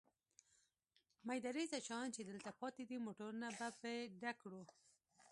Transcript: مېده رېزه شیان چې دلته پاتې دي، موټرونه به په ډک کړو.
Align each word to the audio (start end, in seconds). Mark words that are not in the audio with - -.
مېده 1.27 1.49
رېزه 1.55 1.79
شیان 1.87 2.07
چې 2.15 2.21
دلته 2.29 2.49
پاتې 2.61 2.83
دي، 2.89 2.97
موټرونه 3.05 3.47
به 3.57 3.67
په 3.81 3.89
ډک 4.21 4.35
کړو. 4.43 4.61